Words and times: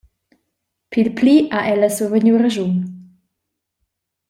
Pil 0.95 1.09
pli 1.19 1.33
ha 1.55 1.59
ella 1.73 1.89
survegniu 1.97 2.35
raschun. 2.43 2.73